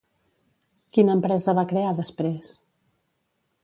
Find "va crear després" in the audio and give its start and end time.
1.61-2.53